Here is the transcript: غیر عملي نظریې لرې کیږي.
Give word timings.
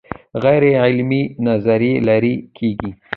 غیر 0.43 0.63
عملي 0.83 1.23
نظریې 1.47 1.93
لرې 2.07 2.33
کیږي. 2.57 2.91